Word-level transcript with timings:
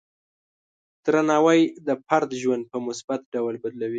درناوی 1.05 1.61
د 1.87 1.89
فرد 2.05 2.29
ژوند 2.41 2.63
په 2.71 2.77
مثبت 2.87 3.21
ډول 3.33 3.55
بدلوي. 3.63 3.89